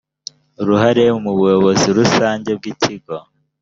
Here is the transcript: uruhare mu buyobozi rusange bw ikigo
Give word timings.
uruhare 0.61 1.05
mu 1.23 1.31
buyobozi 1.37 1.87
rusange 1.97 2.49
bw 2.57 2.63
ikigo 2.71 3.15